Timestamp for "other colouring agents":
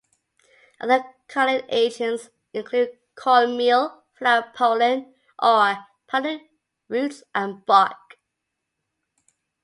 0.79-2.29